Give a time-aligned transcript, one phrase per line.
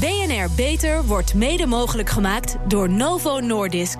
[0.00, 3.98] BNR Beter wordt mede mogelijk gemaakt door Novo Nordisk.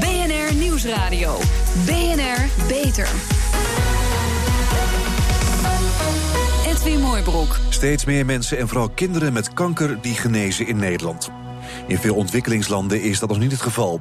[0.00, 1.38] BNR Nieuwsradio.
[1.86, 3.08] BNR Beter.
[6.66, 7.58] Edwin Mooibroek.
[7.68, 11.30] Steeds meer mensen en vooral kinderen met kanker die genezen in Nederland.
[11.86, 14.00] In veel ontwikkelingslanden is dat nog niet het geval.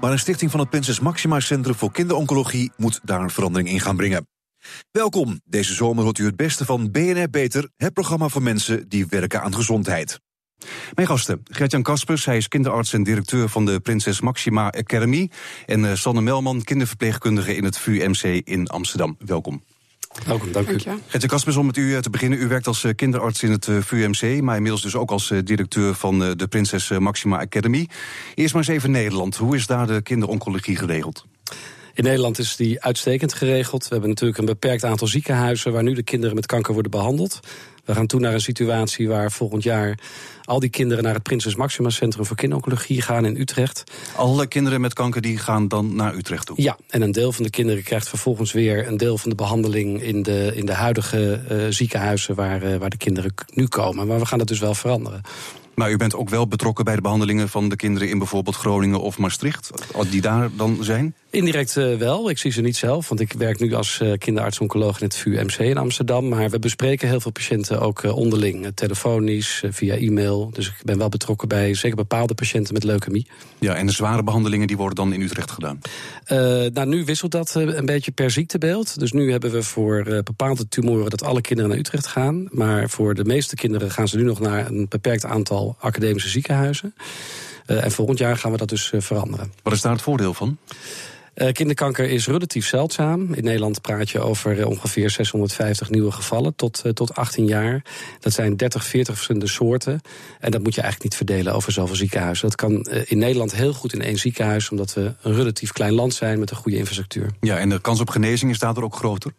[0.00, 3.80] Maar een stichting van het Prinses Maxima Centrum voor Kinderoncologie moet daar een verandering in
[3.80, 4.31] gaan brengen.
[4.90, 5.40] Welkom.
[5.44, 9.42] Deze zomer hoort u het beste van BNR Beter, het programma voor mensen die werken
[9.42, 10.20] aan gezondheid.
[10.94, 15.30] Mijn gasten, Gertjan Kaspers, hij is kinderarts en directeur van de Prinses Maxima Academy.
[15.66, 19.16] En uh, Sanne Melman, kinderverpleegkundige in het VUMC in Amsterdam.
[19.18, 19.62] Welkom.
[20.26, 20.78] Welkom, dank u.
[20.78, 22.38] Gertjan Kaspers, om met u eh, te beginnen.
[22.40, 26.18] U werkt als eh, kinderarts in het VUMC, maar inmiddels dus ook als directeur van
[26.18, 27.88] de Prinses Maxima Academy.
[28.34, 29.36] Eerst maar eens even Nederland.
[29.36, 31.26] Hoe is daar de kinderoncologie geregeld?
[31.94, 33.82] In Nederland is die uitstekend geregeld.
[33.82, 37.40] We hebben natuurlijk een beperkt aantal ziekenhuizen waar nu de kinderen met kanker worden behandeld.
[37.84, 39.98] We gaan toe naar een situatie waar volgend jaar
[40.44, 43.84] al die kinderen naar het Prinses Maxima Centrum voor Kinderoncologie gaan in Utrecht.
[44.16, 46.62] Alle kinderen met kanker die gaan dan naar Utrecht toe?
[46.62, 50.02] Ja, en een deel van de kinderen krijgt vervolgens weer een deel van de behandeling
[50.02, 54.06] in de, in de huidige uh, ziekenhuizen waar, uh, waar de kinderen nu komen.
[54.06, 55.20] Maar we gaan dat dus wel veranderen.
[55.74, 59.00] Maar u bent ook wel betrokken bij de behandelingen van de kinderen in bijvoorbeeld Groningen
[59.00, 59.70] of Maastricht,
[60.10, 61.14] die daar dan zijn?
[61.30, 62.30] Indirect uh, wel.
[62.30, 65.58] Ik zie ze niet zelf, want ik werk nu als uh, kinderarts-oncoloog in het VUMC
[65.58, 66.28] in Amsterdam.
[66.28, 70.50] Maar we bespreken heel veel patiënten ook uh, onderling, telefonisch, via e-mail.
[70.52, 73.26] Dus ik ben wel betrokken bij zeker bepaalde patiënten met leukemie.
[73.58, 75.78] Ja, en de zware behandelingen die worden dan in Utrecht gedaan?
[76.72, 78.98] nou, nu wisselt dat een beetje per ziektebeeld.
[78.98, 82.48] Dus nu hebben we voor bepaalde tumoren dat alle kinderen naar Utrecht gaan.
[82.50, 86.94] Maar voor de meeste kinderen gaan ze nu nog naar een beperkt aantal academische ziekenhuizen.
[87.66, 89.52] en volgend jaar gaan we dat dus veranderen.
[89.62, 90.58] Wat is daar het voordeel van?
[91.34, 93.34] Uh, kinderkanker is relatief zeldzaam.
[93.34, 97.84] In Nederland praat je over uh, ongeveer 650 nieuwe gevallen tot, uh, tot 18 jaar.
[98.20, 100.00] Dat zijn 30, 40 verschillende soorten.
[100.40, 102.48] En dat moet je eigenlijk niet verdelen over zoveel ziekenhuizen.
[102.48, 106.14] Dat kan in Nederland heel goed in één ziekenhuis, omdat we een relatief klein land
[106.14, 107.30] zijn met een goede infrastructuur.
[107.40, 109.32] Ja, en de kans op genezing is daardoor ook groter?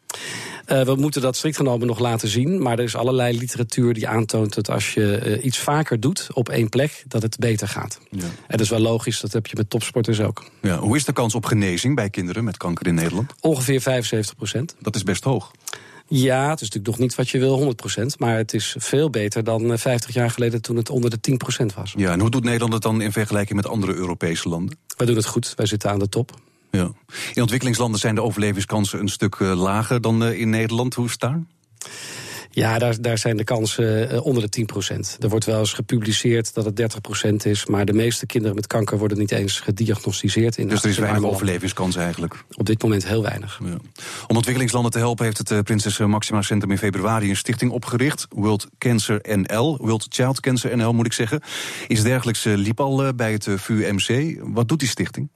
[0.66, 2.62] we moeten dat strikt genomen nog laten zien.
[2.62, 6.70] Maar er is allerlei literatuur die aantoont dat als je iets vaker doet op één
[6.70, 8.00] plek, dat het beter gaat.
[8.10, 8.24] Ja.
[8.24, 10.44] En dat is wel logisch, dat heb je met topsporters ook.
[10.62, 11.83] Ja, hoe is de kans op genezing?
[11.92, 13.34] Bij kinderen met kanker in Nederland?
[13.40, 14.76] Ongeveer 75 procent.
[14.80, 15.52] Dat is best hoog.
[16.08, 18.20] Ja, het is natuurlijk nog niet wat je wil, 100 procent.
[18.20, 21.38] Maar het is veel beter dan 50 eh, jaar geleden toen het onder de 10
[21.38, 21.94] procent was.
[21.98, 24.78] Ja, en hoe doet Nederland het dan in vergelijking met andere Europese landen?
[24.98, 26.40] Wij doen het goed, wij zitten aan de top.
[26.72, 26.92] Ja.
[27.34, 30.94] In ontwikkelingslanden zijn de overlevingskansen een stuk eh, lager dan eh, in Nederland.
[30.94, 31.42] Hoe is het daar?
[32.56, 34.66] Ja, daar, daar zijn de kansen uh, onder de
[35.16, 37.66] 10% Er wordt wel eens gepubliceerd dat het 30% is...
[37.66, 40.58] maar de meeste kinderen met kanker worden niet eens gediagnosticeerd.
[40.58, 42.44] In dus er is weinig overlevingskans eigenlijk?
[42.52, 43.60] Op dit moment heel weinig.
[43.64, 43.78] Ja.
[44.28, 47.30] Om ontwikkelingslanden te helpen heeft het uh, Prinses Maxima Centrum in februari...
[47.30, 51.42] een stichting opgericht, World Cancer NL, World Child Cancer NL moet ik zeggen.
[51.88, 54.40] Iets dergelijks uh, liep al bij het VUMC.
[54.42, 55.30] Wat doet die stichting?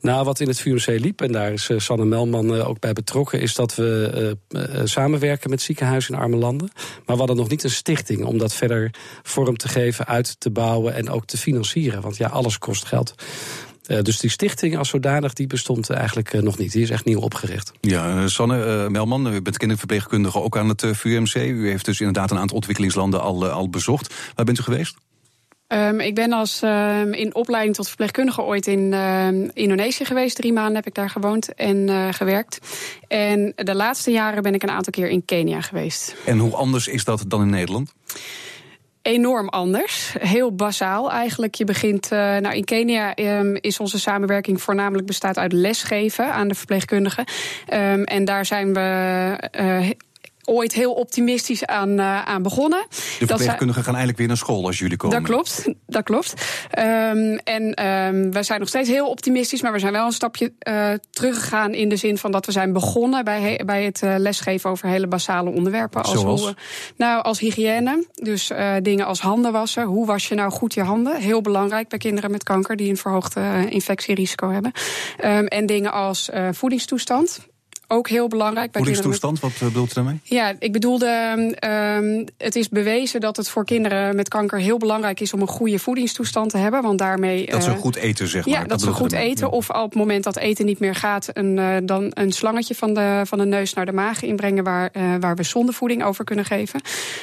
[0.00, 2.92] Nou, wat in het VUMC liep, en daar is uh, Sanne Melman uh, ook bij
[2.92, 6.70] betrokken, is dat we uh, samenwerken met ziekenhuizen in arme landen.
[6.74, 10.50] Maar we hadden nog niet een stichting om dat verder vorm te geven, uit te
[10.50, 12.02] bouwen en ook te financieren.
[12.02, 13.14] Want ja, alles kost geld.
[14.02, 16.72] dus die stichting als zodanig die bestond eigenlijk nog niet.
[16.72, 17.72] Die is echt nieuw opgericht.
[17.80, 21.34] Ja, Sanne Melman, u bent kinderverpleegkundige ook aan het VUMC.
[21.34, 24.14] U heeft dus inderdaad een aantal ontwikkelingslanden al, al bezocht.
[24.34, 24.94] Waar bent u geweest?
[25.68, 30.36] Um, ik ben als um, in opleiding tot verpleegkundige ooit in uh, Indonesië geweest.
[30.36, 32.58] Drie maanden heb ik daar gewoond en uh, gewerkt.
[33.08, 36.14] En de laatste jaren ben ik een aantal keer in Kenia geweest.
[36.26, 37.92] En hoe anders is dat dan in Nederland?
[39.04, 40.14] enorm anders.
[40.18, 41.54] Heel basaal eigenlijk.
[41.54, 46.48] Je begint, uh, nou in Kenia um, is onze samenwerking voornamelijk bestaat uit lesgeven aan
[46.48, 47.24] de verpleegkundigen.
[47.72, 49.90] Um, en daar zijn we uh,
[50.44, 52.86] ooit heel optimistisch aan, uh, aan begonnen.
[53.18, 55.18] De verpleegkundigen gaan eigenlijk weer naar school als jullie komen.
[55.18, 56.34] Dat klopt, dat klopt.
[56.78, 60.52] Um, en um, we zijn nog steeds heel optimistisch, maar we zijn wel een stapje
[60.68, 64.70] uh, teruggegaan in de zin van dat we zijn begonnen bij, bij het uh, lesgeven
[64.70, 66.02] over hele basale onderwerpen.
[66.02, 66.42] Als Zoals?
[66.42, 66.54] Hoe,
[66.96, 68.06] nou, als hygiëne.
[68.12, 68.50] Dus
[68.82, 69.84] dingen als handen wassen.
[69.84, 71.16] Hoe was je nou goed je handen?
[71.16, 73.36] Heel belangrijk bij kinderen met kanker die een verhoogd
[73.68, 74.72] infectierisico hebben.
[75.24, 77.52] Um, en dingen als voedingstoestand
[77.88, 78.70] ook heel belangrijk.
[78.70, 80.20] Bij Voedingstoestand, wat eh, bedoelt u daarmee?
[80.22, 81.06] Ja, ik bedoelde,
[82.00, 85.46] um, het is bewezen dat het voor kinderen met kanker heel belangrijk is om een
[85.46, 86.82] goede voedingstoestand te hebben.
[86.82, 87.46] Want daarmee.
[87.46, 88.54] Dat ze uh, goed eten, zeg maar.
[88.54, 89.50] Ja, dat, ze goed eten.
[89.50, 92.94] Of op het moment dat eten niet meer gaat, een, uh, dan een slangetje van
[92.94, 96.44] de, van de neus naar de maag inbrengen waar, uh, waar we zondevoeding over kunnen
[96.44, 96.80] geven.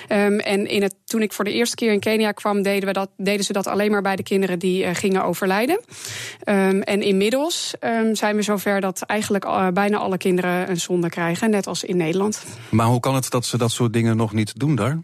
[0.10, 2.94] Um, en in het, toen ik voor de eerste keer in Kenia kwam, deden, we
[2.94, 5.82] dat, deden ze dat alleen maar bij de kinderen die gingen overlijden.
[6.46, 7.74] Um, en inmiddels
[8.12, 12.44] zijn we zover dat eigenlijk bijna alle kinderen een zonde krijgen, net als in Nederland.
[12.70, 15.00] Maar hoe kan het dat ze dat soort dingen nog niet doen daar?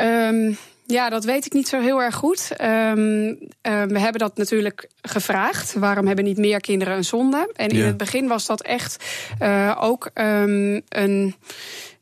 [0.00, 2.50] Um, Ja, dat weet ik niet zo heel erg goed.
[2.50, 5.74] Um, we hebben dat natuurlijk gevraagd.
[5.74, 7.52] Waarom hebben niet meer kinderen een zonde?
[7.54, 9.04] En in het begin was dat echt
[9.42, 11.34] uh, ook um, een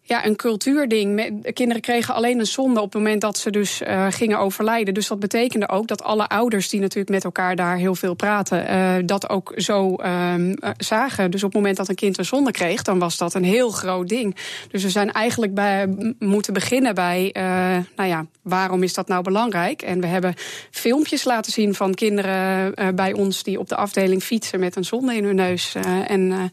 [0.06, 1.32] ja, een cultuurding.
[1.52, 4.94] Kinderen kregen alleen een zonde op het moment dat ze dus uh, gingen overlijden.
[4.94, 8.70] Dus dat betekende ook dat alle ouders die natuurlijk met elkaar daar heel veel praten,
[8.70, 10.34] uh, dat ook zo uh,
[10.76, 11.30] zagen.
[11.30, 13.70] Dus op het moment dat een kind een zonde kreeg, dan was dat een heel
[13.70, 14.36] groot ding.
[14.70, 17.30] Dus we zijn eigenlijk bij moeten beginnen bij,
[17.96, 19.82] nou ja, waarom is dat nou belangrijk?
[19.82, 20.34] En we hebben
[20.70, 25.16] filmpjes laten zien van kinderen bij ons die op de afdeling fietsen met een zonde
[25.16, 25.74] in hun neus.
[26.06, 26.50] en,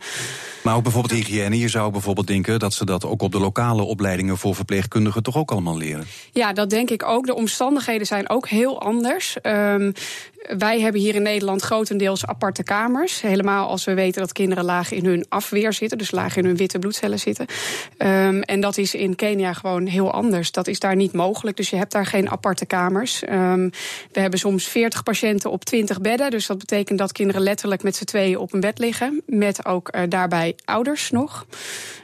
[0.64, 1.60] maar ook bijvoorbeeld hygiëne.
[1.60, 5.38] Je zou bijvoorbeeld denken dat ze dat ook op de lokale opleidingen voor verpleegkundigen toch
[5.38, 6.06] ook allemaal leren?
[6.32, 7.26] Ja, dat denk ik ook.
[7.26, 9.38] De omstandigheden zijn ook heel anders.
[9.44, 9.94] Um,
[10.58, 13.22] wij hebben hier in Nederland grotendeels aparte kamers.
[13.22, 16.58] Helemaal als we weten dat kinderen laag in hun afweer zitten, dus laag in hun
[16.58, 17.46] witte bloedcellen zitten.
[17.98, 20.52] Um, en dat is in Kenia gewoon heel anders.
[20.52, 23.24] Dat is daar niet mogelijk, dus je hebt daar geen aparte kamers.
[23.30, 23.70] Um,
[24.12, 26.32] we hebben soms 40 patiënten op 20 bedden.
[26.32, 29.22] Dus dat betekent dat kinderen letterlijk met z'n tweeën op een bed liggen.
[29.26, 31.46] Met ook uh, daarbij ouders nog.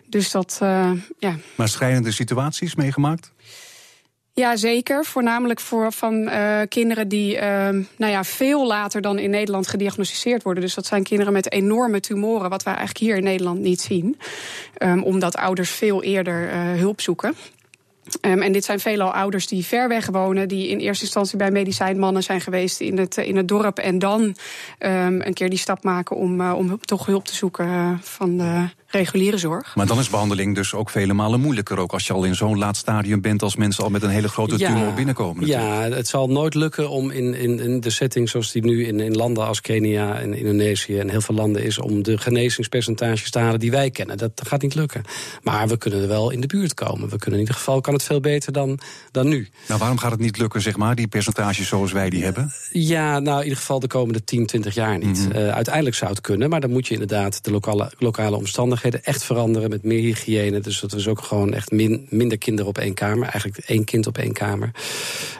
[0.09, 1.35] Dus dat, uh, ja.
[1.55, 3.31] Maar schrijnende situaties meegemaakt?
[4.33, 5.05] Ja, zeker.
[5.05, 7.41] Voornamelijk voor van uh, kinderen die uh,
[7.97, 10.63] nou ja, veel later dan in Nederland gediagnosticeerd worden.
[10.63, 14.17] Dus dat zijn kinderen met enorme tumoren, wat wij eigenlijk hier in Nederland niet zien.
[14.77, 17.35] Um, omdat ouders veel eerder uh, hulp zoeken.
[18.21, 21.51] Um, en dit zijn veelal ouders die ver weg wonen, die in eerste instantie bij
[21.51, 23.77] medicijnmannen zijn geweest in het, in het dorp.
[23.77, 27.99] En dan um, een keer die stap maken om, uh, om toch hulp te zoeken
[28.01, 29.75] van de reguliere zorg.
[29.75, 31.77] Maar dan is behandeling dus ook vele malen moeilijker.
[31.77, 34.27] Ook als je al in zo'n laat stadium bent als mensen al met een hele
[34.27, 35.47] grote ja, tumor binnenkomen.
[35.47, 35.89] Natuurlijk.
[35.89, 38.99] Ja, het zal nooit lukken om in, in, in de setting zoals die nu in,
[38.99, 43.39] in landen als Kenia en Indonesië en heel veel landen is, om de genezingspercentages te
[43.39, 44.17] halen die wij kennen.
[44.17, 45.03] Dat gaat niet lukken.
[45.41, 47.09] Maar we kunnen er wel in de buurt komen.
[47.09, 48.79] We kunnen in ieder geval kan het veel beter dan,
[49.11, 49.49] dan nu.
[49.67, 52.51] Nou, waarom gaat het niet lukken, zeg maar, die percentages zoals wij die hebben?
[52.71, 55.07] Ja, nou in ieder geval de komende 10, 20 jaar niet.
[55.07, 55.41] Mm -hmm.
[55.41, 59.23] uh, uiteindelijk zou het kunnen, maar dan moet je inderdaad de lokale, lokale omstandigheden echt
[59.23, 60.59] veranderen met meer hygiëne.
[60.59, 63.27] Dus dat is ook gewoon echt min, minder kinderen op één kamer.
[63.27, 64.71] Eigenlijk één kind op één kamer.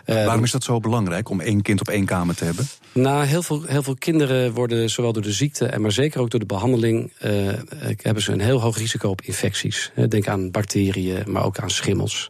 [0.05, 2.67] Uh, Waarom is dat zo belangrijk om één kind op één kamer te hebben?
[2.93, 6.29] Nou, heel veel, heel veel kinderen worden zowel door de ziekte en maar zeker ook
[6.29, 7.13] door de behandeling.
[7.25, 7.53] Uh,
[8.01, 9.91] hebben ze een heel hoog risico op infecties.
[10.07, 12.29] Denk aan bacteriën, maar ook aan schimmels.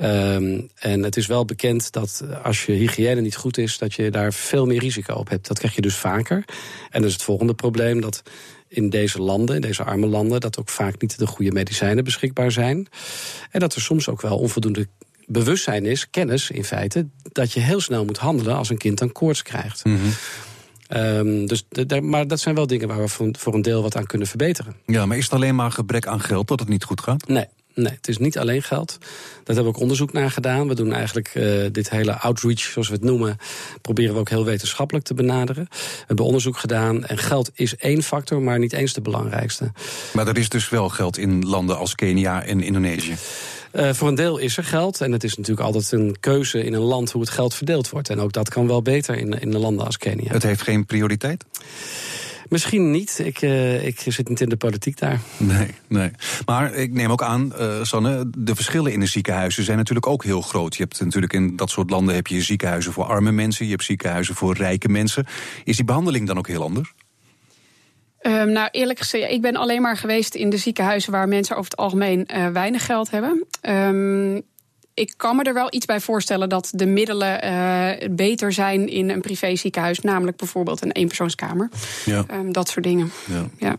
[0.00, 4.10] Um, en het is wel bekend dat als je hygiëne niet goed is, dat je
[4.10, 5.48] daar veel meer risico op hebt.
[5.48, 6.44] Dat krijg je dus vaker.
[6.90, 8.22] En dan is het volgende probleem dat
[8.68, 12.52] in deze landen, in deze arme landen, dat ook vaak niet de goede medicijnen beschikbaar
[12.52, 12.86] zijn.
[13.50, 14.86] En dat er soms ook wel onvoldoende
[15.26, 19.12] bewustzijn is, kennis in feite, dat je heel snel moet handelen als een kind dan
[19.12, 19.84] koorts krijgt.
[19.84, 20.12] Mm -hmm.
[20.96, 21.64] Um, dus
[22.02, 24.76] maar dat zijn wel dingen waar we voor, voor een deel wat aan kunnen verbeteren.
[24.86, 27.28] Ja, maar is het alleen maar gebrek aan geld dat het niet goed gaat?
[27.28, 27.46] Nee,
[27.78, 28.96] Nee, het is niet alleen geld.
[28.98, 29.08] Daar
[29.44, 30.68] hebben we ook onderzoek naar gedaan.
[30.68, 33.36] We doen eigenlijk uh, dit hele outreach, zoals we het noemen,
[33.82, 35.66] proberen we ook heel wetenschappelijk te benaderen.
[35.70, 39.72] We hebben onderzoek gedaan en geld is één factor, maar niet eens de belangrijkste.
[40.12, 43.14] Maar er is dus wel geld in landen als Kenia en Indonesië.
[43.72, 45.00] Uh, voor een deel is er geld.
[45.00, 48.08] En het is natuurlijk altijd een keuze in een land hoe het geld verdeeld wordt.
[48.08, 50.32] En ook dat kan wel beter in, in landen als Kenia.
[50.32, 51.44] Het heeft geen prioriteit?
[52.48, 53.20] Misschien niet.
[53.24, 55.20] Ik, uh, ik zit niet in de politiek daar.
[55.36, 56.10] Nee, nee.
[56.46, 60.24] Maar ik neem ook aan, uh, Sanne, de verschillen in de ziekenhuizen zijn natuurlijk ook
[60.24, 60.76] heel groot.
[60.76, 63.84] Je hebt natuurlijk in dat soort landen heb je ziekenhuizen voor arme mensen, je hebt
[63.84, 65.26] ziekenhuizen voor rijke mensen.
[65.64, 66.92] Is die behandeling dan ook heel anders?
[68.22, 71.70] Um, nou, eerlijk gezegd, ik ben alleen maar geweest in de ziekenhuizen waar mensen over
[71.70, 73.44] het algemeen uh, weinig geld hebben.
[73.62, 74.42] Um,
[74.98, 79.10] ik kan me er wel iets bij voorstellen dat de middelen uh, beter zijn in
[79.10, 81.68] een privé ziekenhuis, namelijk bijvoorbeeld een eenpersoonskamer.
[82.04, 82.24] Ja.
[82.32, 83.12] Um, dat soort dingen.
[83.24, 83.48] Ja.
[83.58, 83.76] ja.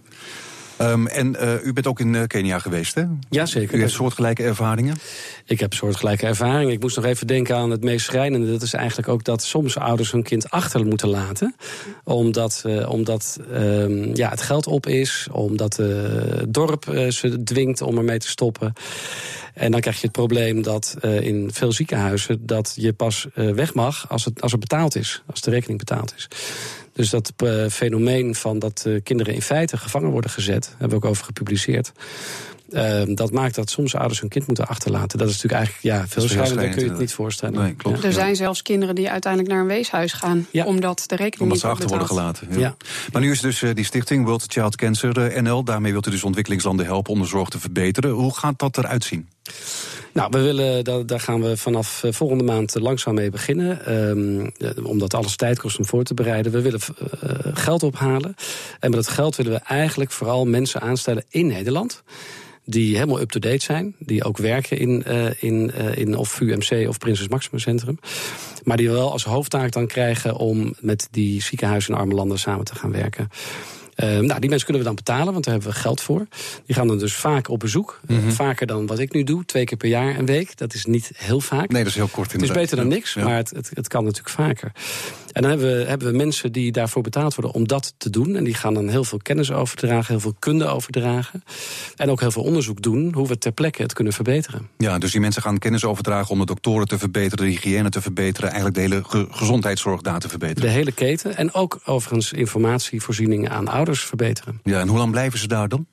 [0.81, 3.03] Um, en uh, u bent ook in Kenia geweest, hè?
[3.29, 3.77] Jazeker.
[3.77, 4.95] U heeft soortgelijke ervaringen?
[5.45, 6.73] Ik heb soortgelijke ervaringen.
[6.73, 8.51] Ik moest nog even denken aan het meest schrijnende.
[8.51, 11.55] Dat is eigenlijk ook dat soms ouders hun kind achter moeten laten.
[12.03, 15.27] Omdat, uh, omdat um, ja, het geld op is.
[15.31, 18.73] Omdat het dorp ze dwingt om ermee te stoppen.
[19.53, 24.09] En dan krijg je het probleem dat in veel ziekenhuizen dat je pas weg mag
[24.09, 26.27] als het, als het betaald is, als de rekening betaald is.
[26.99, 31.11] Dus dat uh, fenomeen van dat kinderen in feite gevangen worden gezet, hebben we ook
[31.11, 31.91] over gepubliceerd.
[32.71, 35.17] Uh, dat maakt dat soms ouders hun kind moeten achterlaten.
[35.17, 37.61] Dat is natuurlijk eigenlijk ja, veel schrijnender kun je het niet voorstellen.
[37.61, 38.07] Nee, klopt, ja.
[38.07, 40.65] Er zijn zelfs kinderen die uiteindelijk naar een weeshuis gaan, ja.
[40.65, 42.09] omdat de rekening omdat niet ze achter betaald.
[42.09, 42.59] worden gelaten.
[42.59, 42.75] Ja.
[43.11, 45.63] Maar nu is dus uh, die stichting World Child Cancer uh, NL.
[45.63, 48.11] Daarmee wilt u dus ontwikkelingslanden helpen om de zorg te verbeteren.
[48.11, 49.29] Hoe gaat dat eruit zien?
[50.13, 53.93] Nou, we willen, daar, daar gaan we vanaf volgende maand langzaam mee beginnen.
[53.93, 54.51] Um,
[54.83, 56.51] omdat alles tijd kost om voor te bereiden.
[56.51, 56.79] We willen
[57.23, 58.35] uh, geld ophalen.
[58.79, 62.03] En met dat geld willen we eigenlijk vooral mensen aanstellen in Nederland
[62.69, 63.95] die helemaal up-to-date zijn.
[63.99, 67.99] Die ook werken in, uh, in, uh, in of VUMC of Prinses Maxima Centrum.
[68.63, 72.65] Maar die wel als hoofdtaak dan krijgen om met die ziekenhuizen in arme landen samen
[72.65, 73.29] te gaan werken.
[74.03, 76.27] Uh, nou, die mensen kunnen we dan betalen, want daar hebben we geld voor.
[76.65, 77.99] Die gaan dan dus vaak op bezoek.
[78.07, 78.31] Mm -hmm.
[78.31, 80.57] Vaker dan wat ik nu doe, twee keer per jaar een week.
[80.57, 81.69] Dat is niet heel vaak.
[81.69, 83.23] Nee, dat is heel kort Het is beter dan niks, ja.
[83.23, 84.71] maar het, het, het, kan natuurlijk vaker.
[85.31, 88.35] En dan hebben we, hebben we mensen die daarvoor betaald worden om dat te doen.
[88.35, 91.43] En die gaan dan heel veel kennis overdragen, heel veel kunde overdragen.
[91.95, 94.69] En ook heel veel onderzoek doen hoe we ter plekke het kunnen verbeteren.
[94.77, 98.01] Ja, dus die mensen gaan kennis overdragen om de doktoren te verbeteren, de hygiëne te
[98.01, 100.61] verbeteren, eigenlijk de hele ge gezondheidszorg daar te verbeteren.
[100.61, 101.37] De hele keten.
[101.37, 104.59] En ook overigens informatievoorzieningen aan ouders verbeteren.
[104.63, 105.87] Ja, en hoe lang blijven ze daar dan?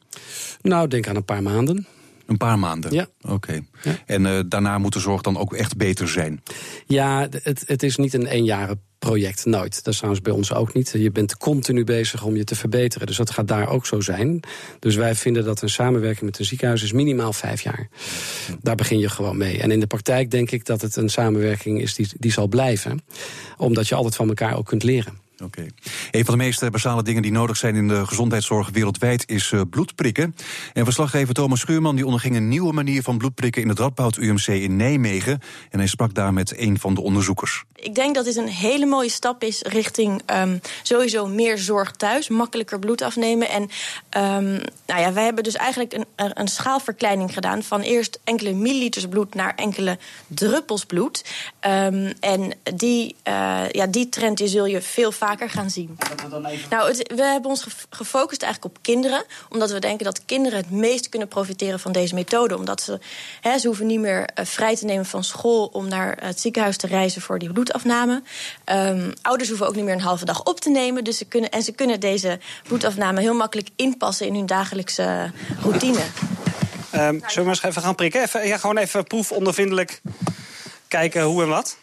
[0.62, 1.87] Nou, denk aan een paar maanden.
[2.26, 2.92] Een paar maanden?
[2.92, 3.06] Ja.
[3.21, 3.33] Oké.
[3.33, 3.66] Okay.
[3.83, 3.97] Ja.
[4.06, 6.42] En uh, daarna moet de zorg dan ook echt beter zijn?
[6.87, 9.75] Ja, het, het is niet een eenjarig project, nooit.
[9.75, 10.90] Dat is trouwens bij ons ook niet.
[10.97, 13.06] Je bent continu bezig om je te verbeteren.
[13.06, 14.40] Dus dat gaat daar ook zo zijn.
[14.78, 17.88] Dus wij vinden dat een samenwerking met een ziekenhuis is minimaal vijf jaar.
[18.61, 19.61] Daar begin je gewoon mee.
[19.61, 23.04] En in de praktijk denk ik dat het een samenwerking is die, die zal blijven.
[23.56, 25.25] Omdat je altijd van elkaar ook kunt leren.
[25.45, 25.66] Oké.
[26.11, 29.61] Een van de meest basale dingen die nodig zijn in de gezondheidszorg wereldwijd is uh,
[29.71, 30.35] bloedprikken.
[30.73, 34.47] En verslaggever Thomas Schuurman die onderging een nieuwe manier van bloedprikken in het Radboud UMC
[34.47, 35.40] in Nijmegen.
[35.71, 37.64] En hij sprak daar met een van de onderzoekers.
[37.75, 42.28] Ik denk dat dit een hele mooie stap is richting um, sowieso meer zorg thuis,
[42.28, 43.49] makkelijker bloed afnemen.
[43.49, 48.52] En um, nou ja, wij hebben dus eigenlijk een, een schaalverkleining gedaan van eerst enkele
[48.52, 51.25] milliliters bloed naar enkele druppels bloed.
[51.66, 55.99] Um, en die, uh, ja, die trend zul je veel vaker gaan zien.
[56.71, 60.71] Nou, het, we hebben ons gefocust eigenlijk op kinderen, omdat we denken dat kinderen het
[60.71, 62.56] meest kunnen profiteren van deze methode.
[62.56, 62.99] Omdat ze,
[63.40, 66.76] hè, ze hoeven niet meer uh, vrij te nemen van school om naar het ziekenhuis
[66.76, 68.23] te reizen voor die bloedafname.
[68.64, 71.04] Um, ouders hoeven ook niet meer een halve dag op te nemen.
[71.04, 76.00] Dus ze kunnen, en ze kunnen deze bloedafname heel makkelijk inpassen in hun dagelijkse routine.
[76.95, 78.23] Um, zullen we eens even gaan prikken?
[78.23, 80.00] Even, ja, gewoon even proefondervindelijk
[80.88, 81.76] kijken hoe en wat.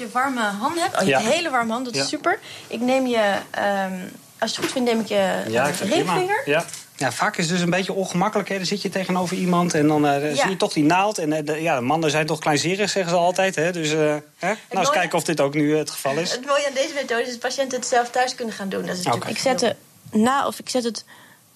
[0.00, 1.00] Je warme handen hebt.
[1.00, 1.30] Oh, je hebt ja.
[1.30, 2.16] hele warme handen, dat is ja.
[2.16, 2.38] super.
[2.66, 6.42] Ik neem je, um, als je het goed vindt, neem ik je ja, uh, ringvinger.
[6.44, 6.64] Ja.
[6.96, 8.48] Ja, vaak is het dus een beetje ongemakkelijk.
[8.48, 8.56] Hè.
[8.56, 10.42] Dan zit je tegenover iemand en dan uh, ja.
[10.42, 11.18] zie je toch die naald.
[11.18, 13.54] En uh, de, ja, de mannen zijn toch kleinzerig, zeggen ze altijd.
[13.54, 13.72] Hè.
[13.72, 13.98] Dus uh,
[14.38, 14.46] hè?
[14.46, 16.32] nou, eens kijken of dit ook nu het geval is.
[16.32, 18.86] Het mooie aan deze methode is dat patiënten het zelf thuis kunnen gaan doen.
[18.86, 19.30] Dat is okay.
[19.30, 19.76] Ik zet, de,
[20.10, 21.04] na, of ik zet het,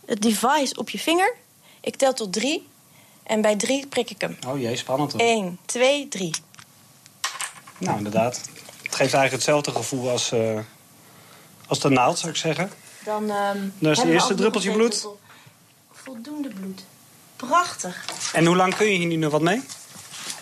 [0.07, 1.35] het device op je vinger.
[1.81, 2.67] Ik tel tot drie.
[3.23, 4.39] En bij drie prik ik hem.
[4.47, 5.21] Oh jee, spannend hoor.
[5.21, 6.35] Eén, twee, drie.
[7.85, 8.41] Nou, inderdaad.
[8.83, 10.59] Het geeft eigenlijk hetzelfde gevoel als, uh,
[11.67, 12.71] als de naald, zou ik zeggen.
[13.05, 15.07] Dan, um, Dan is het eerste druppeltje bloed.
[15.93, 16.85] Voldoende bloed.
[17.37, 18.05] Prachtig.
[18.33, 19.63] En hoe lang kun je hier nu nog wat mee?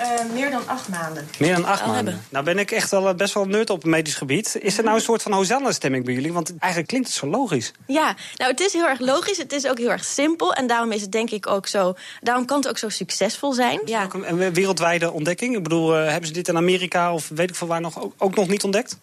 [0.02, 1.28] Uh, meer dan acht maanden.
[1.38, 2.04] Meer dan acht maanden.
[2.04, 2.24] Hebben.
[2.28, 4.56] Nou ben ik echt wel best wel nerd op medisch gebied.
[4.60, 6.32] Is er nou een soort van Hosanna-stemming bij jullie?
[6.32, 7.72] Want eigenlijk klinkt het zo logisch.
[7.86, 9.38] Ja, nou het is heel erg logisch.
[9.38, 10.54] Het is ook heel erg simpel.
[10.54, 11.94] En daarom is het denk ik ook zo...
[12.20, 13.80] Daarom kan het ook zo succesvol zijn.
[13.84, 14.04] Ja.
[14.04, 15.56] Ook een wereldwijde ontdekking?
[15.56, 18.14] Ik bedoel, uh, hebben ze dit in Amerika of weet ik veel waar nog ook,
[18.18, 18.98] ook nog niet ontdekt?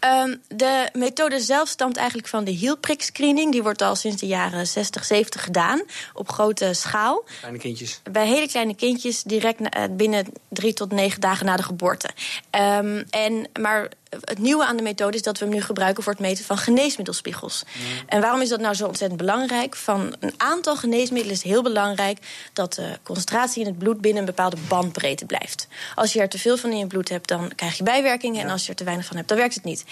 [0.00, 3.52] Um, de methode zelf stamt eigenlijk van de hielprikscreening.
[3.52, 5.82] Die wordt al sinds de jaren 60, 70 gedaan.
[6.12, 7.24] Op grote schaal.
[7.38, 8.00] Kleine kindjes.
[8.10, 12.10] Bij hele kleine kindjes direct na, binnen drie tot negen dagen na de geboorte.
[12.50, 13.88] Um, en, maar
[14.20, 16.58] het nieuwe aan de methode is dat we hem nu gebruiken voor het meten van
[16.58, 17.64] geneesmiddelspiegels.
[17.72, 17.82] Mm.
[18.06, 19.76] En waarom is dat nou zo ontzettend belangrijk?
[19.76, 22.18] Van een aantal geneesmiddelen is heel belangrijk
[22.52, 25.68] dat de concentratie in het bloed binnen een bepaalde bandbreedte blijft.
[25.94, 28.36] Als je er te veel van in je bloed hebt, dan krijg je bijwerkingen.
[28.36, 28.42] Ja.
[28.44, 29.84] En als je er te weinig van hebt, dan werkt het niet.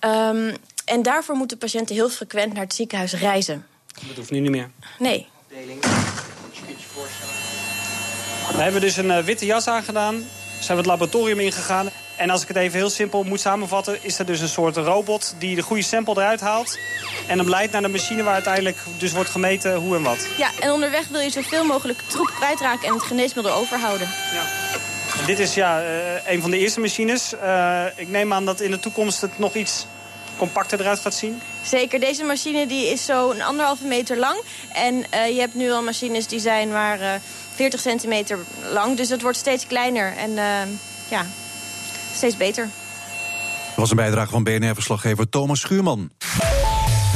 [0.00, 0.54] Um,
[0.84, 3.66] en daarvoor moeten patiënten heel frequent naar het ziekenhuis reizen.
[4.06, 4.70] Dat hoeft nu niet meer.
[4.98, 5.28] Nee.
[5.48, 5.84] Deling.
[6.52, 7.34] Je kunt je voorstellen.
[8.56, 10.24] We hebben dus een uh, witte jas aangedaan.
[10.58, 11.88] Zijn we het laboratorium ingegaan.
[12.16, 13.98] En als ik het even heel simpel moet samenvatten...
[14.00, 16.78] is er dus een soort robot die de goede sample eruit haalt...
[17.26, 20.26] en hem leidt naar de machine waar uiteindelijk dus wordt gemeten hoe en wat.
[20.38, 22.88] Ja, en onderweg wil je zoveel mogelijk troep kwijtraken...
[22.88, 24.08] en het geneesmiddel overhouden.
[24.32, 24.42] Ja.
[25.20, 25.88] En dit is ja, uh,
[26.26, 27.32] een van de eerste machines.
[27.42, 29.86] Uh, ik neem aan dat in de toekomst het nog iets
[30.36, 31.40] compacter eruit gaat zien?
[31.62, 34.40] Zeker, deze machine die is zo'n anderhalve meter lang.
[34.72, 37.10] En uh, je hebt nu al machines die zijn maar uh,
[37.54, 38.38] 40 centimeter
[38.72, 38.96] lang.
[38.96, 40.60] Dus het wordt steeds kleiner en uh,
[41.08, 41.26] ja,
[42.14, 42.68] steeds beter.
[43.66, 46.10] Dat was een bijdrage van BNR-verslaggever Thomas Schuurman.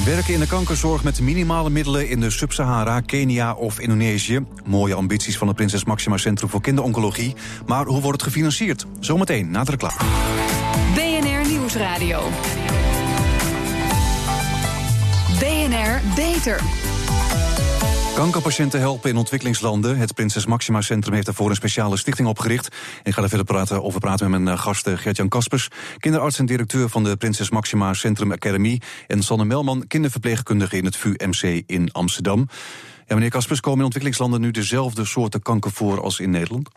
[0.04, 4.46] Werken in de kankerzorg met minimale middelen in de Sub-Sahara, Kenia of Indonesië.
[4.64, 7.34] Mooie ambities van het Prinses Maxima Centrum voor Kinderoncologie.
[7.66, 8.86] Maar hoe wordt het gefinancierd?
[9.00, 9.98] Zometeen na de reclame.
[10.94, 12.22] BNR Nieuwsradio.
[16.14, 16.60] Beter.
[18.14, 19.98] Kankerpatiënten helpen in ontwikkelingslanden.
[19.98, 22.68] Het Prinses Maxima Centrum heeft daarvoor een speciale stichting opgericht.
[23.02, 25.68] Ik ga er verder praten, over praten met mijn eh, gast Gert-Jan Kaspers...
[25.98, 28.80] kinderarts en directeur van de Prinses Maxima Centrum Academy...
[29.06, 32.48] en Sanne Melman, kinderverpleegkundige in het VU-MC in Amsterdam.
[33.06, 36.68] Ja, meneer Kaspers, komen in ontwikkelingslanden nu dezelfde soorten kanker voor als in Nederland?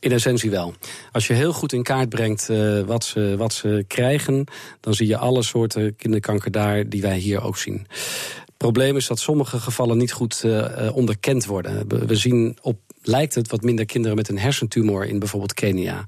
[0.00, 0.74] In essentie wel.
[1.12, 4.44] Als je heel goed in kaart brengt uh, wat, ze, wat ze krijgen,
[4.80, 7.86] dan zie je alle soorten kinderkanker daar die wij hier ook zien
[8.62, 11.88] probleem is dat sommige gevallen niet goed uh, onderkend worden.
[12.06, 16.04] We zien op, lijkt het, wat minder kinderen met een hersentumor in bijvoorbeeld Kenia.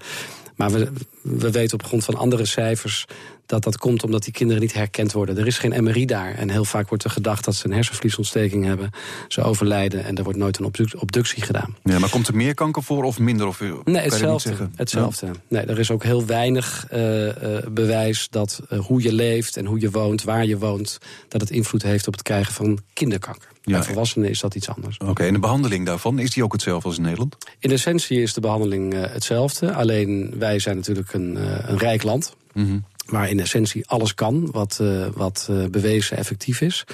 [0.57, 0.93] Maar we,
[1.23, 3.05] we weten op grond van andere cijfers
[3.47, 5.39] dat dat komt omdat die kinderen niet herkend worden.
[5.39, 6.35] Er is geen MRI daar.
[6.35, 8.91] En heel vaak wordt er gedacht dat ze een hersenvliesontsteking hebben.
[9.29, 11.77] Ze overlijden en er wordt nooit een obductie gedaan.
[11.83, 13.47] Ja, maar komt er meer kanker voor of minder?
[13.47, 14.69] Of, nee, hetzelfde.
[14.77, 15.31] hetzelfde.
[15.49, 17.33] Nee, er is ook heel weinig uh, uh,
[17.71, 20.99] bewijs dat uh, hoe je leeft en hoe je woont, waar je woont,
[21.29, 23.49] dat het invloed heeft op het krijgen van kinderkanker.
[23.63, 23.73] Ja.
[23.73, 24.99] Bij volwassenen is dat iets anders.
[24.99, 27.37] Oké, en de behandeling daarvan, is die ook hetzelfde als in Nederland?
[27.59, 29.75] In essentie is de behandeling hetzelfde.
[29.75, 31.37] Alleen wij zijn natuurlijk een,
[31.71, 32.37] een rijk land.
[32.53, 36.85] Mm -hmm waar in essentie alles kan wat, uh, wat uh, bewezen effectief is.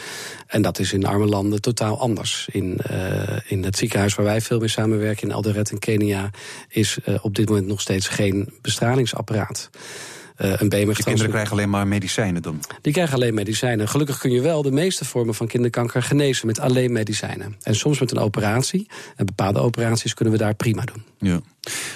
[0.47, 2.49] En dat is in arme landen totaal anders.
[2.52, 6.31] In, uh, in het ziekenhuis waar wij veel mee samenwerken, in Eldoret in Kenia,
[6.69, 9.71] is op dit moment nog steeds geen bestralingsapparaat.
[10.45, 10.97] Uh, een BMF.
[10.97, 12.61] De kinderen krijgen alleen maar medicijnen dan?
[12.83, 13.88] Die krijgen alleen medicijnen.
[13.88, 17.57] Gelukkig kun je wel de meeste vormen van kinderkanker genezen met alleen medicijnen.
[17.62, 18.88] En soms met een operatie.
[19.17, 21.05] En bepaalde operaties kunnen we daar prima doen.
[21.19, 21.40] Ja.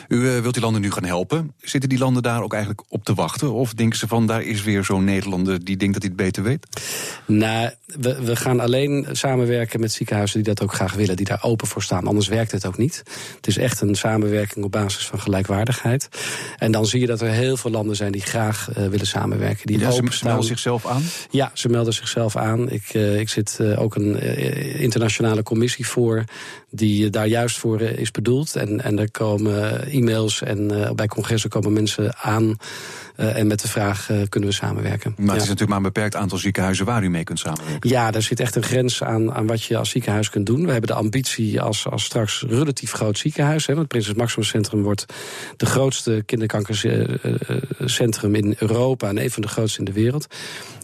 [0.09, 1.52] U uh, wilt die landen nu gaan helpen.
[1.61, 3.52] Zitten die landen daar ook eigenlijk op te wachten?
[3.52, 6.42] Of denken ze van, daar is weer zo'n Nederlander die denkt dat hij het beter
[6.42, 6.66] weet?
[7.26, 11.16] Nou, we, we gaan alleen samenwerken met ziekenhuizen die dat ook graag willen.
[11.16, 12.06] Die daar open voor staan.
[12.06, 13.02] Anders werkt het ook niet.
[13.37, 16.09] Het is echt een samenwerking op basis van gelijkwaardigheid.
[16.59, 19.66] En dan zie je dat er heel veel landen zijn die graag uh, willen samenwerken.
[19.66, 21.02] Die ja, ze melden zichzelf aan?
[21.30, 22.71] Ja, ze melden zichzelf aan.
[22.71, 24.21] Ik, uh, ik zit ook een
[24.78, 26.25] internationale commissie voor
[26.75, 28.57] die daar juist voor is bedoeld.
[28.57, 32.57] En, en er komen e-mails en bij congressen komen mensen aan
[33.16, 35.14] uh, en met de vraag uh, kunnen we samenwerken.
[35.16, 37.90] Maar het is natuurlijk maar een beperkt aantal ziekenhuizen waar u mee kunt samenwerken.
[37.90, 40.64] Ja, daar zit echt een grens aan, aan wat je als ziekenhuis kunt doen.
[40.64, 43.66] We hebben de ambitie als, als straks relatief groot ziekenhuis.
[43.66, 45.07] Hè, want het Prinses Maximus Centrum wordt
[45.57, 50.26] de grootste kinderkankercentrum in Europa en een van de grootste in de wereld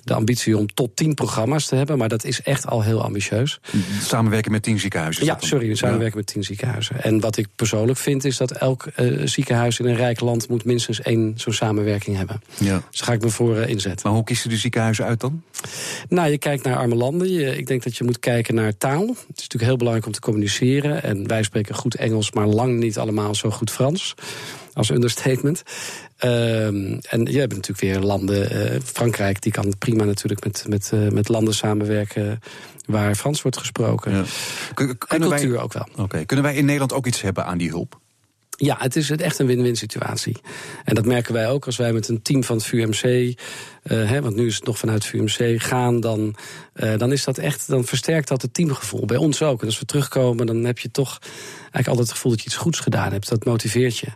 [0.05, 1.99] de ambitie om tot tien programma's te hebben.
[1.99, 3.61] Maar dat is echt al heel ambitieus.
[4.03, 5.25] Samenwerken met tien ziekenhuizen?
[5.25, 7.03] Ja, sorry, samenwerken met tien ziekenhuizen.
[7.03, 10.49] En wat ik persoonlijk vind is dat elk uh, ziekenhuis in een rijk land...
[10.49, 12.43] moet minstens één zo'n samenwerking hebben.
[12.59, 12.83] Ja.
[12.91, 14.01] Dus ga ik me voor uh, inzetten.
[14.07, 15.43] Maar hoe kiezen de ziekenhuizen uit dan?
[16.09, 17.31] Nou, je kijkt naar arme landen.
[17.33, 19.07] Je, ik denk dat je moet kijken naar taal.
[19.07, 21.03] Het is natuurlijk heel belangrijk om te communiceren.
[21.03, 24.15] En wij spreken goed Engels, maar lang niet allemaal zo goed Frans
[24.73, 25.63] als understatement.
[26.25, 30.91] Um, en je hebt natuurlijk weer landen, uh, Frankrijk, die kan prima natuurlijk met, met,
[30.95, 32.41] uh, met landen samenwerken
[32.87, 34.13] waar Frans wordt gesproken.
[34.13, 34.25] Ja.
[35.09, 35.89] En cultuur wij, ook wel.
[35.97, 37.99] Oké, Kunnen wij in Nederland ook iets hebben aan die hulp?
[38.57, 40.37] Ja, het is echt een win-win situatie.
[40.85, 43.35] En dat merken wij ook als wij met een team van het VUMC, uh,
[43.85, 46.35] hè, want nu is het nog vanuit het VUMC, gaan, dan,
[46.75, 49.05] uh, dan is dat echt, dan versterkt dat het teamgevoel.
[49.05, 49.61] Bij ons ook.
[49.61, 51.19] En als we terugkomen, dan heb je toch
[51.61, 53.29] eigenlijk altijd het gevoel dat je iets goeds gedaan hebt.
[53.29, 54.07] Dat motiveert je.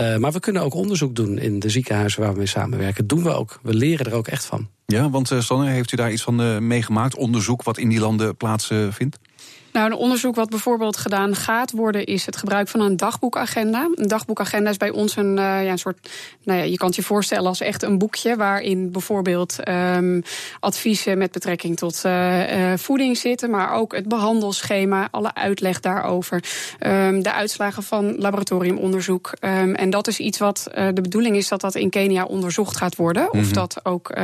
[0.00, 3.06] Uh, maar we kunnen ook onderzoek doen in de ziekenhuizen waar we mee samenwerken.
[3.06, 3.60] Dat doen we ook.
[3.62, 4.68] We leren er ook echt van.
[4.86, 7.16] Ja, want uh, Sanne, heeft u daar iets van uh, meegemaakt?
[7.16, 9.18] Onderzoek wat in die landen plaatsvindt?
[9.72, 13.90] Nou, een onderzoek wat bijvoorbeeld gedaan gaat worden, is het gebruik van een dagboekagenda.
[13.94, 16.10] Een dagboekagenda is bij ons een, uh, ja, een soort.
[16.42, 20.22] Nou ja, je kan het je voorstellen als echt een boekje waarin bijvoorbeeld um,
[20.60, 26.44] adviezen met betrekking tot uh, uh, voeding zitten, maar ook het behandelschema, alle uitleg daarover,
[26.80, 29.32] um, de uitslagen van laboratoriumonderzoek.
[29.40, 32.96] Um, en dat is iets wat de bedoeling is dat dat in Kenia onderzocht gaat
[32.96, 33.22] worden.
[33.22, 33.40] Mm -hmm.
[33.40, 33.54] Of mhm.
[33.54, 34.14] dat ook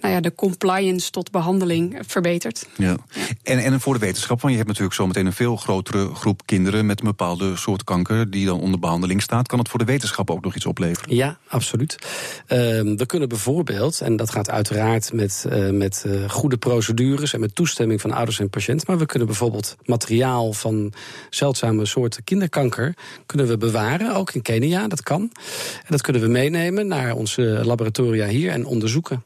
[0.00, 2.66] nou ja, de compliance tot behandeling verbetert.
[2.76, 2.86] Ja.
[2.86, 2.96] ja.
[3.42, 6.86] En, en voor de wetenschap, want je hebt natuurlijk zometeen een veel grotere groep kinderen
[6.86, 9.48] met een bepaalde soort kanker die dan onder behandeling staat.
[9.48, 11.14] Kan het voor de wetenschap ook nog iets opleveren?
[11.14, 11.96] Ja, absoluut.
[11.98, 12.58] Uh,
[12.96, 17.54] we kunnen bijvoorbeeld, en dat gaat uiteraard met, uh, met uh, goede procedures en met
[17.54, 20.92] toestemming van ouders en patiënt, maar we kunnen bijvoorbeeld materiaal van
[21.30, 22.94] zeldzame soorten kinderkanker
[23.26, 25.20] kunnen we bewaren, ook in Kenia, dat kan.
[25.20, 29.24] En dat kunnen we meenemen naar onze laboratoria hier en onderzoeken.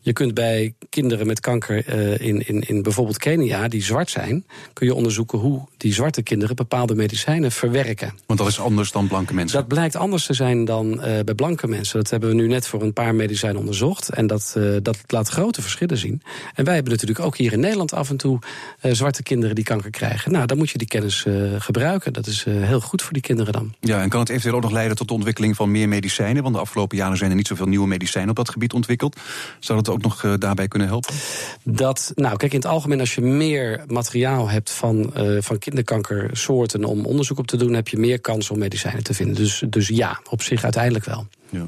[0.00, 4.46] Je kunt bij kinderen met kanker uh, in, in, in bijvoorbeeld Kenia, die zwart zijn,
[4.72, 8.12] kun je onderzoeken hoe die zwarte kinderen bepaalde medicijnen verwerken.
[8.26, 9.58] Want dat is anders dan blanke mensen?
[9.58, 11.98] Dat blijkt anders te zijn dan uh, bij blanke mensen.
[11.98, 14.08] Dat hebben we nu net voor een paar medicijnen onderzocht.
[14.08, 16.22] En dat, uh, dat laat grote verschillen zien.
[16.54, 18.38] En wij hebben natuurlijk ook hier in Nederland af en toe
[18.82, 20.32] zwarte kinderen die kanker krijgen.
[20.32, 21.26] Nou, dan moet je die kennis
[21.58, 22.12] gebruiken.
[22.12, 23.74] Dat is heel goed voor die kinderen dan.
[23.80, 26.42] Ja, en kan het eventueel ook nog leiden tot de ontwikkeling van meer medicijnen?
[26.42, 29.16] Want de afgelopen jaren zijn er niet zoveel nieuwe medicijnen op dat gebied ontwikkeld.
[29.60, 31.14] Zou dat ook nog daarbij kunnen helpen?
[31.62, 37.04] Dat, nou, kijk, in het algemeen, als je meer materiaal hebt van, van kinderkankersoorten om
[37.06, 39.34] onderzoek op te doen, heb je meer kans om medicijnen te vinden.
[39.34, 41.26] Dus, dus ja, op zich uiteindelijk wel.
[41.50, 41.66] Ja.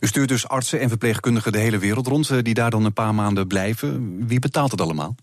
[0.00, 3.14] U stuurt dus artsen en verpleegkundigen de hele wereld rond, die daar dan een paar
[3.14, 4.22] maanden blijven.
[4.26, 5.14] Wie betaalt het allemaal?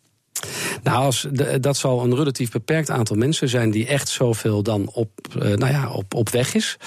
[0.84, 1.28] Nou, als
[1.60, 5.72] dat zal een relatief beperkt aantal mensen zijn die echt zoveel dan op, uh, nou
[5.72, 6.78] ja, op, op weg is.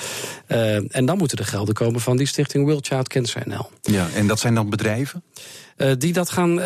[0.49, 3.71] Uh, en dan moeten de gelden komen van die stichting World Child Cancer NL.
[3.83, 5.23] Ja, en dat zijn dan bedrijven?
[5.77, 6.57] Uh, die dat gaan,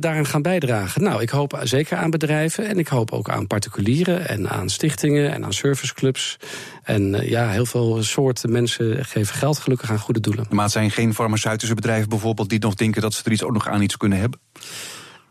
[0.00, 1.02] daaraan gaan bijdragen.
[1.02, 5.32] Nou, ik hoop zeker aan bedrijven en ik hoop ook aan particulieren en aan stichtingen
[5.32, 6.36] en aan serviceclubs.
[6.82, 10.46] En ja, heel veel soorten mensen geven geld gelukkig aan goede doelen.
[10.50, 13.52] Maar het zijn geen farmaceutische bedrijven bijvoorbeeld die nog denken dat ze er iets ook
[13.52, 14.40] nog aan iets kunnen hebben?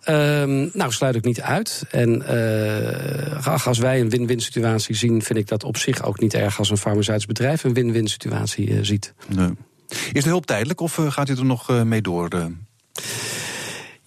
[0.10, 1.84] Um, nou, sluit ik niet uit.
[1.91, 6.34] En uh, als wij een win-win situatie zien, vind ik dat op zich ook niet
[6.34, 9.13] erg als een farmaceutisch bedrijf een win-win situatie uh, ziet.
[9.28, 9.50] Nee.
[10.12, 12.30] Is de hulp tijdelijk of uh, gaat u er nog mee door?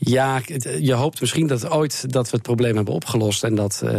[0.04, 0.40] Ja,
[0.78, 3.90] je hoopt misschien dat ooit dat we het probleem hebben opgelost en dat uh,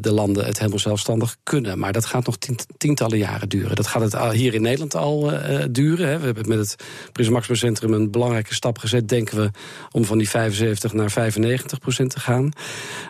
[0.00, 1.78] de landen het helemaal zelfstandig kunnen.
[1.78, 2.36] Maar dat gaat nog
[2.76, 3.76] tientallen jaren duren.
[3.76, 5.32] Dat gaat het hier in Nederland al
[5.70, 6.08] duren.
[6.08, 6.18] Hè.
[6.18, 9.50] We hebben met het Prismaximum Centrum een belangrijke stap gezet, denken we,
[9.90, 12.50] om van die 75 naar 95 procent te gaan.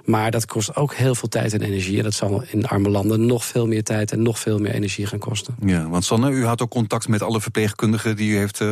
[0.05, 1.99] Maar dat kost ook heel veel tijd en energie.
[1.99, 5.07] En dat zal in arme landen nog veel meer tijd en nog veel meer energie
[5.07, 5.55] gaan kosten.
[5.65, 8.65] Ja, want Sanne, u had ook contact met alle verpleegkundigen die u heeft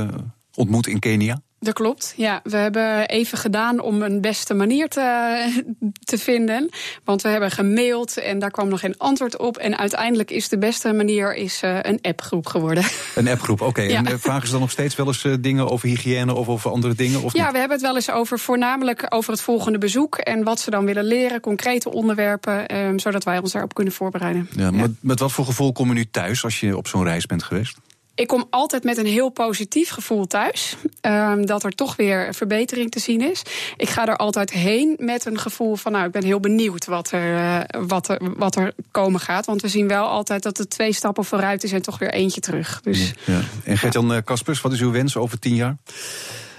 [0.54, 1.40] ontmoet in Kenia.
[1.64, 2.40] Dat klopt, ja.
[2.42, 5.62] We hebben even gedaan om een beste manier te,
[6.10, 6.70] te vinden.
[7.04, 9.56] Want we hebben gemaild en daar kwam nog geen antwoord op.
[9.56, 12.84] En uiteindelijk is de beste manier is, uh, een appgroep geworden.
[13.14, 13.68] Een appgroep, oké.
[13.68, 13.94] Okay.
[13.94, 16.70] En eh, vragen ze dan nog steeds wel eens uh, dingen over hygiëne of over
[16.70, 17.22] andere dingen?
[17.22, 17.52] Of ja, niet?
[17.52, 20.16] we hebben het wel eens over voornamelijk over het volgende bezoek.
[20.16, 22.76] En wat ze dan willen leren, concrete onderwerpen.
[22.76, 24.48] Um, zodat wij ons daarop kunnen voorbereiden.
[24.56, 24.70] Ja, ja.
[24.70, 27.42] Met, met wat voor gevoel kom je nu thuis als je op zo'n reis bent
[27.42, 27.78] geweest?
[28.14, 30.76] Ik kom altijd met een heel positief gevoel thuis.
[31.00, 33.42] Um, dat er toch weer verbetering te zien is.
[33.76, 37.10] Ik ga er altijd heen met een gevoel van, nou, ik ben heel benieuwd wat
[37.10, 39.46] er, uh, wat er, wat er komen gaat.
[39.46, 42.40] Want we zien wel altijd dat er twee stappen vooruit is en toch weer eentje
[42.40, 42.80] terug.
[42.82, 43.40] Dus, ja.
[43.64, 45.76] En Gert-Jan eh, Kaspers, wat is uw wens over tien jaar?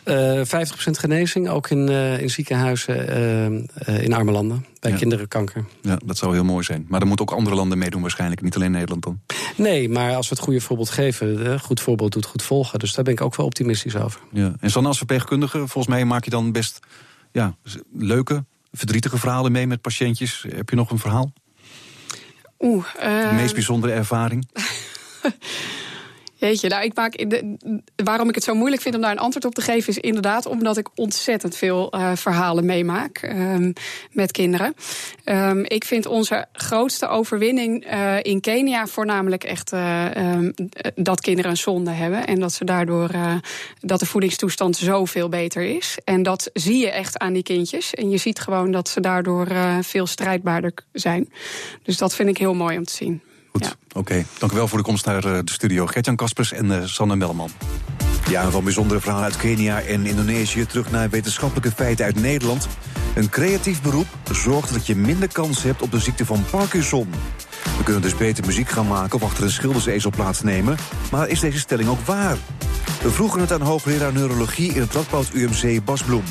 [0.06, 3.10] Uh, eh, 50% genezing, ook in, uh, in ziekenhuizen
[3.88, 4.66] uh, in arme landen.
[4.80, 4.98] Bij ja.
[4.98, 5.66] kinderenkanker.
[5.82, 6.86] Ja, dat zou heel mooi zijn.
[6.88, 8.42] Maar er moeten ook andere landen meedoen waarschijnlijk.
[8.42, 9.20] Niet alleen Nederland dan.
[9.56, 11.60] Nee, maar als we het goede voorbeeld geven...
[11.60, 12.80] goed voorbeeld doet goed volgen.
[12.80, 14.22] Dus daar ben ik ook wel optimistisch over.
[14.32, 14.54] Ja.
[14.60, 16.80] En Sanne, als verpleegkundige, volgens mij maak je dan best...
[17.32, 17.56] Ja,
[17.94, 20.46] leuke, verdrietige verhalen mee met patiëntjes.
[20.56, 21.34] Heb je nog een verhaal?
[22.60, 22.86] Oeh.
[22.94, 24.48] De meest bijzondere ervaring?
[26.40, 27.58] Weet je, nou, ik maak de,
[27.96, 30.46] waarom ik het zo moeilijk vind om daar een antwoord op te geven, is inderdaad
[30.46, 33.74] omdat ik ontzettend veel uh, verhalen meemaak um,
[34.12, 34.76] met kinderen.
[35.26, 40.06] Um, ik vind onze grootste overwinning uh, in Kenia voornamelijk echt uh,
[40.96, 43.10] dat kinderen een zonde hebben en dat ze daardoor
[43.80, 45.98] dat de voedingstoestand zoveel beter is.
[46.04, 47.94] En dat zie je echt aan die kindjes.
[47.94, 49.48] En je ziet gewoon dat ze daardoor
[49.82, 51.32] veel strijdbaarder zijn.
[51.84, 53.22] Dus dat vind ik heel mooi om te zien.
[53.56, 53.74] Goed, ja.
[53.88, 54.00] oké.
[54.00, 54.26] Okay.
[54.40, 55.86] Dank u wel voor de komst naar eh, de studio.
[55.86, 57.50] Gertjan Kaspers en uh, Sanne Melman.
[58.30, 60.66] Ja, van bijzondere verhalen uit Kenia en Indonesië...
[60.66, 62.68] terug naar wetenschappelijke feiten uit Nederland.
[63.16, 67.10] Een creatief beroep zorgt dat je minder kans hebt op de ziekte van Parkinson.
[67.78, 70.78] We kunnen dus beter muziek gaan maken of achter een schildersezel plaatsnemen.
[71.12, 72.38] Maar is deze stelling ook waar?
[73.02, 76.24] We vroegen het aan hoogleraar neurologie in het Radboud UMC Bas Bloem.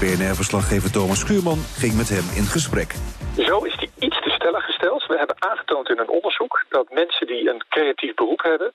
[0.00, 2.94] BNR-verslaggever Thomas Schuurman ging met hem in gesprek.
[3.36, 4.97] Zo is die iets te stellig gesteld.
[5.08, 8.72] We hebben aangetoond in een onderzoek dat mensen die een creatief beroep hebben...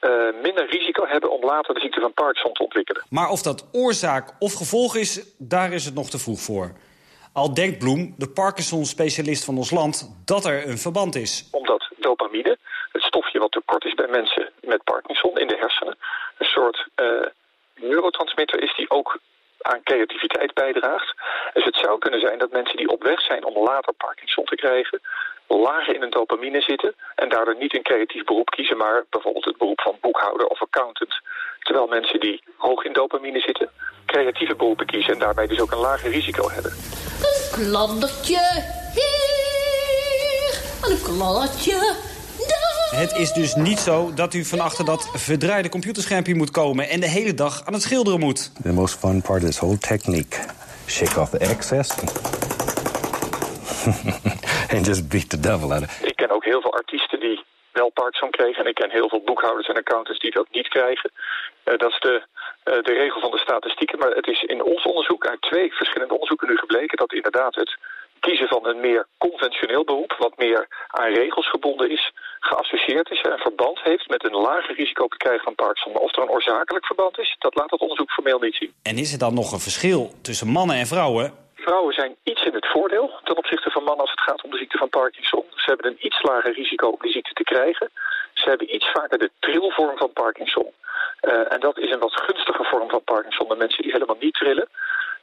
[0.00, 0.10] Uh,
[0.42, 3.02] minder risico hebben om later de ziekte van Parkinson te ontwikkelen.
[3.08, 6.72] Maar of dat oorzaak of gevolg is, daar is het nog te vroeg voor.
[7.32, 11.48] Al denkt Bloem, de Parkinson-specialist van ons land, dat er een verband is.
[11.50, 12.58] Omdat dopamine,
[12.92, 15.96] het stofje wat tekort is bij mensen met Parkinson in de hersenen...
[16.38, 17.26] een soort uh,
[17.74, 19.18] neurotransmitter is die ook
[19.60, 21.14] aan creativiteit bijdraagt.
[21.52, 24.54] Dus het zou kunnen zijn dat mensen die op weg zijn om later Parkinson te
[24.54, 25.00] krijgen,
[25.48, 29.58] lager in een dopamine zitten en daardoor niet een creatief beroep kiezen, maar bijvoorbeeld het
[29.58, 31.20] beroep van boekhouder of accountant.
[31.58, 33.70] Terwijl mensen die hoog in dopamine zitten,
[34.06, 36.70] creatieve beroepen kiezen en daarbij dus ook een lager risico hebben.
[36.70, 38.42] Een kladdertje
[38.94, 40.52] hier,
[40.90, 42.12] een kladdertje
[42.94, 46.88] het is dus niet zo dat u van achter dat verdraaide computerschermpje moet komen...
[46.88, 48.50] en de hele dag aan het schilderen moet.
[48.62, 50.38] The most fun part of this whole technique.
[50.86, 51.90] Shake off the excess.
[54.76, 56.08] and just beat the devil out of it.
[56.10, 58.62] Ik ken ook heel veel artiesten die wel Parkinson kregen...
[58.62, 61.10] en ik ken heel veel boekhouders en accountants die dat niet krijgen.
[61.64, 62.14] Uh, dat is de,
[62.64, 63.98] uh, de regel van de statistieken.
[63.98, 66.96] Maar het is in ons onderzoek, uit twee verschillende onderzoeken nu gebleken...
[66.96, 67.76] dat inderdaad het
[68.20, 70.16] kiezen van een meer conventioneel beroep...
[70.18, 75.04] wat meer aan regels gebonden is geassocieerd is en verband heeft met een lager risico
[75.04, 75.92] op het krijgen van Parkinson.
[75.92, 78.72] Maar of er een oorzakelijk verband is, dat laat het onderzoek formeel niet zien.
[78.82, 81.43] En is er dan nog een verschil tussen mannen en vrouwen?
[81.66, 84.56] Vrouwen zijn iets in het voordeel ten opzichte van mannen als het gaat om de
[84.56, 85.44] ziekte van Parkinson.
[85.54, 87.90] Ze hebben een iets lager risico om die ziekte te krijgen.
[88.32, 90.70] Ze hebben iets vaker de trilvorm van Parkinson.
[91.22, 94.34] Uh, en dat is een wat gunstige vorm van Parkinson dan mensen die helemaal niet
[94.34, 94.68] trillen.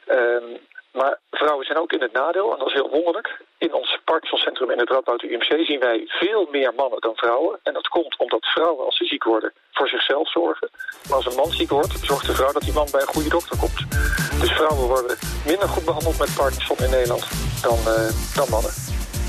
[0.06, 0.58] Uh,
[0.92, 3.40] maar vrouwen zijn ook in het nadeel, en dat is heel wonderlijk.
[3.58, 7.58] In ons Parkinsoncentrum in het Radboud UMC zien wij veel meer mannen dan vrouwen.
[7.62, 10.70] En dat komt omdat vrouwen, als ze ziek worden, voor zichzelf zorgen.
[11.08, 13.28] Maar als een man ziek wordt, zorgt de vrouw dat die man bij een goede
[13.28, 14.11] dokter komt.
[14.42, 17.26] Dus vrouwen worden minder goed behandeld met Parkinson in Nederland
[17.60, 18.70] dan, uh, dan mannen.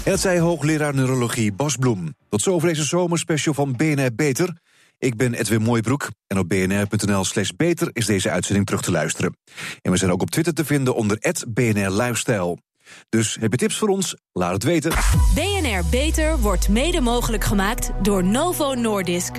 [0.04, 2.16] En dat zei hoogleraar neurologie Bas Bloem.
[2.30, 4.58] Tot zover deze zomerspecial van BNR Beter.
[5.00, 9.38] Ik ben Edwin Mooibroek en op bnr.nl slash beter is deze uitzending terug te luisteren.
[9.82, 12.58] En we zijn ook op Twitter te vinden onder BNR Lifestyle.
[13.10, 14.16] Dus heb je tips voor ons?
[14.32, 14.92] Laat het weten.
[15.36, 19.36] BNR Beter wordt mede mogelijk gemaakt door Novo Nordisk.